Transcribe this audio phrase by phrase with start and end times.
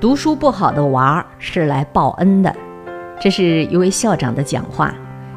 [0.00, 2.54] 读书不好的娃儿是来报恩的。
[3.20, 4.94] 这是一位校长的讲话。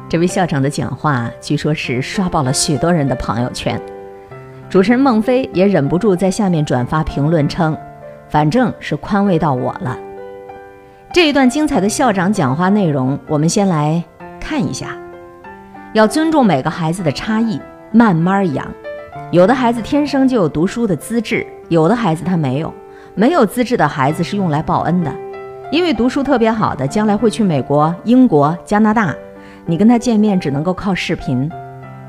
[0.08, 3.80] 这位校长的讲话，据说是刷爆了许多人的朋友圈。
[4.68, 7.76] 主持人孟非也忍不住在下面转发评论称
[8.28, 9.98] ：“反正是宽慰到我了。”
[11.12, 14.02] 这一段精彩的校长讲话内容，我们先来
[14.38, 14.96] 看一下。
[15.92, 18.66] 要尊重每个孩子的差异，慢慢养。
[19.30, 22.72] 有的孩子天生就有读书的资质，有的孩子他没有。
[23.14, 25.12] 没有资质的孩子是用来报恩的，
[25.70, 29.14] 因为读书特别好的，将来会去美国、英国、加拿大，
[29.66, 31.50] 你跟他见面只能够靠视频。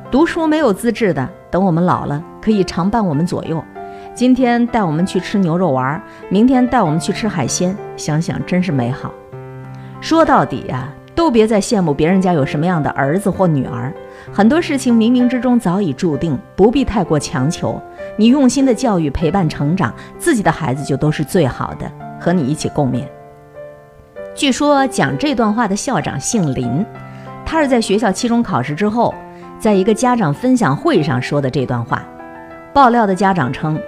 [0.10, 3.62] 读书没有资质的，等我们老了，可以常伴我们左右。
[4.14, 9.12] 今天带我们去吃牛肉丸，明天带我们去吃海鲜，想想真是美好。
[10.00, 10.88] 说到底呀。
[11.16, 13.94] 都别再羡慕别人家有什么样的儿子或女儿，
[14.32, 17.80] 很多事情冥冥之中早已注定，不必太过强求。
[18.18, 23.04] 你用心的教育、陪伴成长，自己的孩子就都是最好的，和你一起共勉。
[24.36, 26.84] 据说讲这段话的校长姓林，
[27.46, 29.14] 他是在学校期中考试之后，
[29.60, 32.04] 在一个家长分享会上说的这段话。
[32.74, 33.80] 爆料的家长称，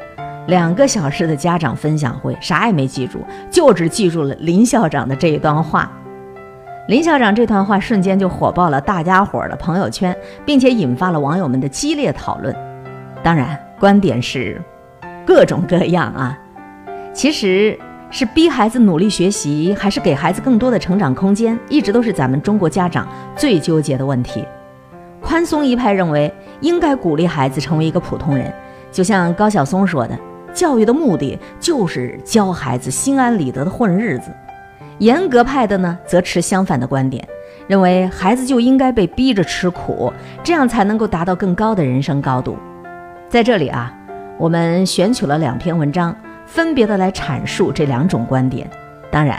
[0.45, 3.19] 两个小时的家长分享会，啥也没记住，
[3.49, 5.91] 就只记住了林校长的这一段话。
[6.87, 12.55] 林校长这段话瞬间就火爆了大家伙的朋友圈，并且引发了网友们的激烈讨论。
[13.23, 14.61] 当然，观点是
[15.25, 16.37] 各种各样啊。
[17.11, 17.75] 其实
[18.11, 24.45] 是逼孩子努力学习，还是给孩子更多的成长空间，一直都是咱们中国家长最纠结的问题。
[25.19, 28.53] 宽松一派认为应该鼓励孩子成为一个普通人，
[28.91, 30.15] 就像高晓松说的
[30.53, 34.29] ：“教育的目的就是教孩子心安理得的混日子。”
[34.99, 37.27] 严格派的呢，则持相反的观点，
[37.67, 40.11] 认为孩子就应该被逼着吃苦，
[40.43, 42.57] 这样才能够达到更高的人生高度。
[43.27, 43.93] 在这里啊，
[44.37, 48.69] 我们选取了两篇文章，分别的来阐述这两种观点。
[49.11, 49.37] 当然，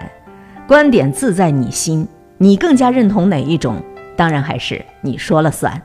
[0.68, 3.82] 观点自在你心，你更加认同哪一种，
[4.14, 5.80] 当然还是你说了算。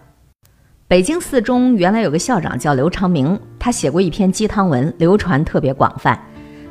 [0.90, 6.20] 北京四中原来有个校长叫刘长明，他写过一篇鸡汤文，流传特别广泛。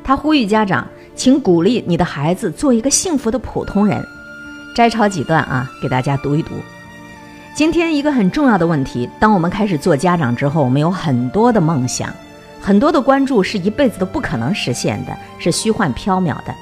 [0.04, 0.86] 他呼吁家长。
[1.20, 4.02] 请鼓励你的孩子做一个幸福的普通人。
[4.74, 6.52] 摘抄几段啊，给大家读一读。
[7.54, 12.10] 今天一个很重要的问题：当我们开始做家长之后，我们有很多的梦想，
[12.58, 16.54] 很多的关注是一辈子都不可能实现的，是虚幻缥缈的。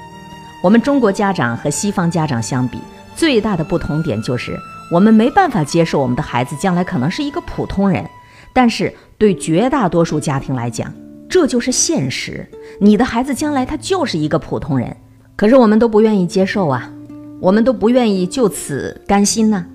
[0.61, 2.81] 我们中国家长和西方家长相比，
[3.15, 4.59] 最大的不同点就是
[4.91, 8.05] 我们没办法接受我们的孩子将来可能是一个普通人，
[8.53, 10.93] 但是对绝大多数家庭来讲。
[11.29, 12.49] 这就是现实，
[12.81, 14.97] 你的孩子将来他就是一个普通人，
[15.37, 16.91] 可是我们都不愿意接受啊，
[17.39, 19.67] 我们都不愿意就此甘心呢。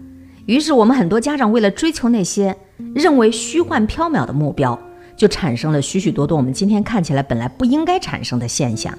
[0.45, 2.55] 于是我们很多家长为了追求那些
[2.95, 4.77] 认为虚幻缥缈的目标，
[5.15, 8.97] 就产生了许许多多我们今天看起来本来不应该产生的现象。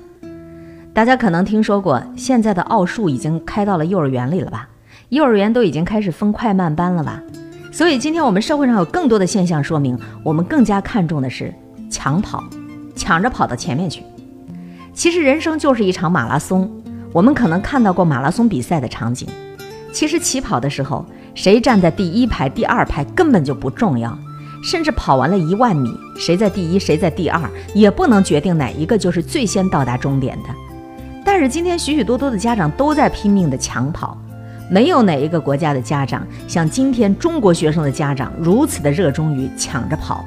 [0.93, 4.69] 大家可能听说过，现在的奥数已经开到了幼儿园里了吧？
[5.09, 7.21] 幼儿园都已经开始分快慢班了吧？
[7.73, 11.53] 所以今天我们社会上有更多的现象说明，我们更加看重的是。
[11.95, 12.43] 抢跑，
[12.97, 14.03] 抢着跑到前面去。
[14.93, 16.69] 其实人生就是一场马拉松，
[17.13, 19.29] 我们可能看到过马拉松比赛的场景。
[19.93, 21.07] 其实起跑的时候，
[21.37, 24.19] 谁站在第一排、第二排根本就不重要，
[24.65, 25.89] 甚至跑完了一万米，
[26.19, 27.41] 谁在第一，谁在第二，
[27.77, 30.49] 也不能决定哪一个就是最先到达终点的。
[31.25, 34.19] 但是今天许许多多的家长都在拼命的抢跑，
[34.69, 40.25] 没有哪一个国家的家长像今天中国学生的家长如此的热衷于抢着跑。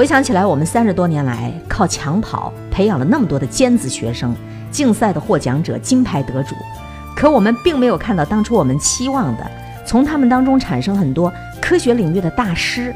[0.00, 4.34] 回想起来，我们三十多年来靠抢跑培养了那么多的尖子学生，
[4.70, 6.54] 竞赛的获奖者、金牌得主，
[7.14, 9.44] 可我们并没有看到当初我们期望的，
[9.84, 11.30] 从他们当中产生很多
[11.60, 12.94] 科学领域的大师，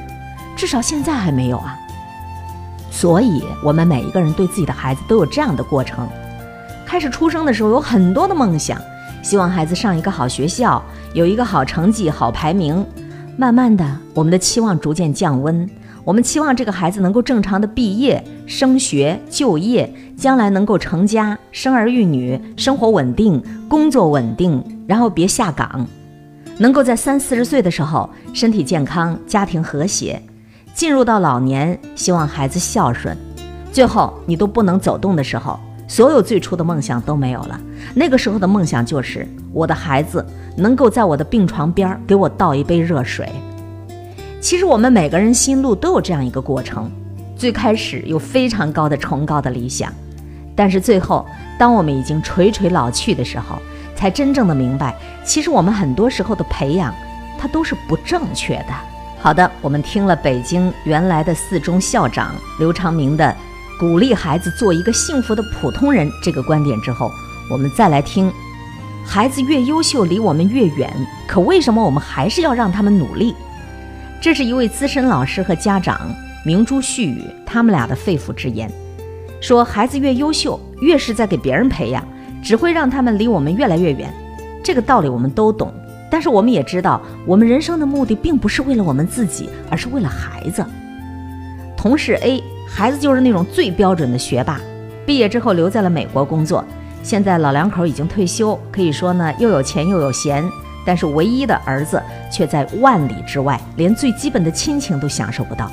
[0.56, 1.78] 至少现在还没有啊。
[2.90, 6.08] 所以，我们每一个人对自己的孩子都有这样的过程：
[6.86, 8.80] 开始出生的时候有很多的梦想，
[9.22, 10.82] 希望孩子上一个好学校，
[11.12, 12.82] 有一个好成绩、好排名。
[13.36, 13.84] 慢慢的，
[14.14, 15.68] 我们的期望逐渐降温。
[16.04, 25.86] 我们期望这个孩子能够正常的毕业、升学、就业，将来能够成家、生儿育女，生活稳定，工作稳定，然后别下岗，
[26.58, 30.20] 能够在三四十岁的时候身体健康、家庭和谐，
[30.74, 33.16] 进入到老年，希望孩子孝顺，
[33.72, 35.58] 最后你都不能走动的时候，
[35.88, 37.58] 所有最初的梦想都没有了。
[37.94, 40.24] 那个时候的梦想就是我的孩子
[40.54, 43.26] 能够在我的病床边给我倒一杯热水。
[44.44, 46.92] 其实我们每个人心路都有这样一个过程，
[47.34, 49.90] 最开始有非常高的崇高的理想，
[50.54, 51.26] 但是最后，
[51.58, 53.56] 当我们已经垂垂老去的时候，
[53.96, 54.94] 才真正的明白，
[55.24, 56.94] 其实我们很多时候的培养，
[57.38, 58.74] 它都是不正确的。
[59.18, 63.34] 好的，我们听了北京原来的四中校长刘长明的
[63.80, 67.10] 鼓励孩子做一个幸福的普通人这个观点之后，
[67.50, 68.30] 我们再来听，
[69.06, 70.94] 孩子越优秀离我们越远，
[71.26, 73.34] 可为什么我们还是要让他们努力？
[74.24, 76.00] 这是一位资深老师和家长
[76.46, 78.72] 明珠絮语，他们俩的肺腑之言，
[79.38, 82.02] 说孩子越优秀，越是在给别人培养，
[82.42, 84.10] 只会让他们离我们越来越远。
[84.64, 85.70] 这个道理我们都懂，
[86.10, 90.64] 但是我们也知道，我们人生的目的并不是为了我们自己，而是为了孩子。
[91.76, 94.58] 同事 A 孩子就是那种最标准的学霸，
[95.04, 96.64] 毕业之后留在了美国工作，
[97.02, 100.42] 现在老两口已经退休，可以说呢又有钱又有闲。
[100.84, 105.70] 但是唯一的儿子却在万里之外，连最基本的亲情都享受不到。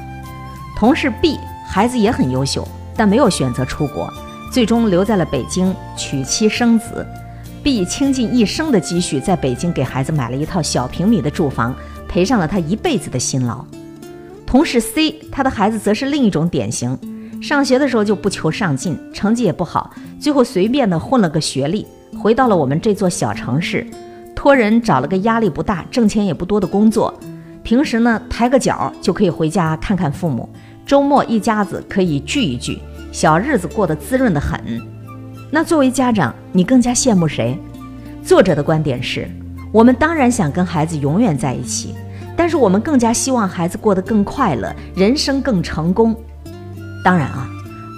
[0.78, 1.38] 同事 B
[1.68, 4.12] 孩子也很优秀，但没有选择出国，
[4.52, 7.06] 最终留在了北京娶妻生子。
[7.64, 11.76] B 倾尽一生的积蓄，在北京给孩子买了一套小平米的住房，
[12.08, 13.64] 赔上了他一辈子的辛劳。
[14.48, 16.98] 同事 C，他的孩子则是另一种典型，
[17.42, 21.86] 上学的时候就不求上进，成绩也不好，最后随便的混了个学历，
[22.20, 23.86] 回到了我们这座小城市，
[24.42, 27.14] 托人找了个压力不大、挣钱也不多的工作，
[27.62, 30.50] 平时呢抬个脚就可以回家看看父母，
[30.84, 34.60] 周末一家子可以聚一聚，小日子过得滋润的很。
[35.52, 37.56] 那作为家长，你更加羡慕谁？
[38.24, 39.30] 作者的观点是，
[39.72, 41.94] 我们当然想跟孩子永远在一起。
[42.36, 46.16] 但是我们更加希望孩子过得更快乐，人生更成功。
[47.06, 47.48] 当然啊，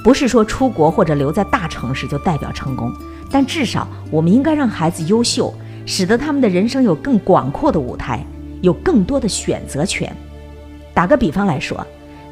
[0.04, 2.92] 不是说出国或者留在大城市就代表成功，
[3.32, 5.54] 但至少我们应该让孩子优秀，
[5.86, 8.26] 使得他们的人生有更广阔的舞台，
[8.62, 10.16] 有更多的选择权。
[10.94, 11.86] 打个比方来说，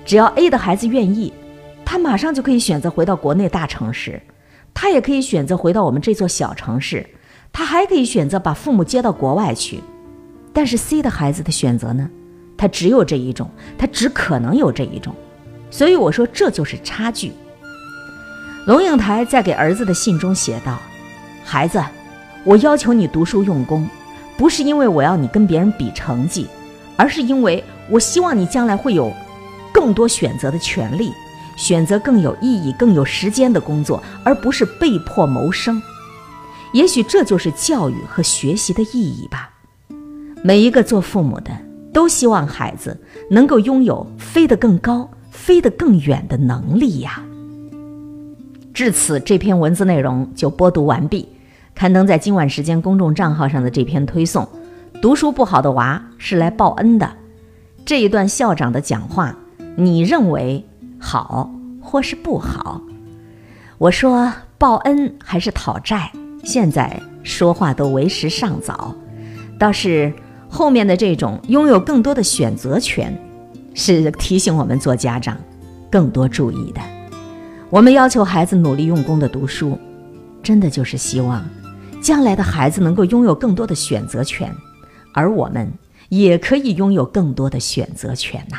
[0.06, 1.34] 只要 A 的孩子愿意，
[1.84, 4.22] 他马上就可以选择回到国内大城市，
[4.74, 7.06] 他也可以选择回到我们这座小城市，
[7.52, 9.82] 他还可以选择把父母接到国外去。
[10.54, 12.10] 但是 C 的孩子的选择呢？
[12.58, 15.16] 他只有这一种，他只可能有这一种，
[15.72, 17.32] 所以我说这就是差距。
[18.68, 20.78] 龙应台在给儿子的信中写道
[21.44, 21.82] ：“孩子，
[22.44, 23.88] 我要求你读书用功，
[24.38, 26.48] 不是因为我要你跟别人比成绩，
[26.98, 29.12] 而是因为我希望你将来会有
[29.72, 31.12] 更多选择的权利，
[31.56, 35.82] 选择更有意义、更有时间的工作，而不是被迫谋生。
[36.74, 39.50] 也许这就是教育和学习的意义吧。”
[40.44, 41.52] 每一个做父母的
[41.94, 43.00] 都希望孩子
[43.30, 47.22] 能够拥有飞得更高、飞得更远的能力呀。
[48.74, 51.28] 至此，这篇文字内容就播读完毕。
[51.82, 54.48] 刊登在今晚时间公众账号上的这篇推送，
[55.02, 57.12] 读书不好的娃是来报恩的。
[57.84, 59.36] 这一段校长的讲话，
[59.76, 60.64] 你认为
[61.00, 61.52] 好
[61.82, 62.80] 或是不好？
[63.80, 66.12] 我说报恩还是讨债，
[66.44, 68.94] 现在说话都为时尚早，
[69.58, 70.14] 倒是。
[70.48, 73.18] 后面的这种拥有更多的选择权，
[73.74, 75.36] 是提醒我们做家长
[75.90, 76.82] 更多注意的。
[77.72, 79.80] 我们要求孩子努力用功的读书，
[80.44, 81.44] 真的就是希望
[82.02, 84.54] 将来的孩子能够拥有更多的选择权，
[85.14, 85.72] 而我们
[86.10, 88.58] 也可以拥有更多的选择权呐。